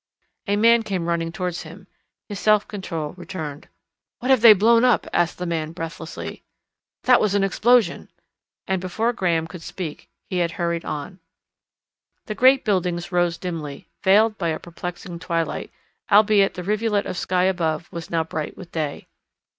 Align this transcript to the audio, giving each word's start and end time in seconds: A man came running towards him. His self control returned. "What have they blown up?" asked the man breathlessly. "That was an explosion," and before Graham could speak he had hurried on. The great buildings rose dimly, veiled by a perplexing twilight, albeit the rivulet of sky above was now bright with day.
A 0.47 0.55
man 0.55 0.81
came 0.81 1.05
running 1.07 1.31
towards 1.31 1.61
him. 1.61 1.85
His 2.27 2.39
self 2.39 2.67
control 2.67 3.13
returned. 3.17 3.67
"What 4.17 4.31
have 4.31 4.41
they 4.41 4.53
blown 4.53 4.83
up?" 4.83 5.05
asked 5.13 5.37
the 5.37 5.45
man 5.45 5.73
breathlessly. 5.73 6.43
"That 7.03 7.21
was 7.21 7.35
an 7.35 7.43
explosion," 7.43 8.09
and 8.67 8.81
before 8.81 9.13
Graham 9.13 9.45
could 9.45 9.61
speak 9.61 10.09
he 10.27 10.37
had 10.39 10.53
hurried 10.53 10.85
on. 10.85 11.19
The 12.25 12.33
great 12.33 12.65
buildings 12.65 13.11
rose 13.11 13.37
dimly, 13.37 13.89
veiled 14.01 14.39
by 14.39 14.49
a 14.49 14.57
perplexing 14.57 15.19
twilight, 15.19 15.71
albeit 16.11 16.55
the 16.55 16.63
rivulet 16.63 17.05
of 17.05 17.15
sky 17.15 17.43
above 17.43 17.87
was 17.91 18.09
now 18.09 18.23
bright 18.23 18.57
with 18.57 18.71
day. 18.71 19.05